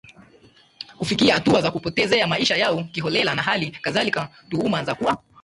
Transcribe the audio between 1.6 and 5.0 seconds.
za kuwapotezea maisha yao kiholela na hali kadhalika tuhuma za